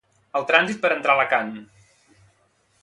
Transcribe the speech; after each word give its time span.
El 0.39 0.47
trànsit 0.51 0.79
per 0.85 0.91
entrar 0.95 1.15
a 1.17 1.21
Alacant. 1.21 1.53